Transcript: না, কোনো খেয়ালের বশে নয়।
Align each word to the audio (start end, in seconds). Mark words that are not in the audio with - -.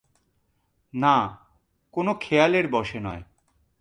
না, 0.93 1.15
কোনো 1.91 2.13
খেয়ালের 2.13 2.67
বশে 2.67 2.99
নয়। 2.99 3.23